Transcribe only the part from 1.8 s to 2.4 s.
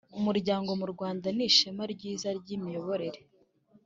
ryiza